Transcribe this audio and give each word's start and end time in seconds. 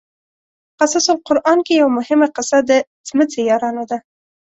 قصص 0.81 1.05
القران 1.15 1.59
کې 1.65 1.73
یوه 1.81 1.91
مهمه 1.97 2.27
قصه 2.35 2.57
د 2.69 2.71
څمڅې 3.07 3.41
یارانو 3.49 3.83
ده. 3.89 3.97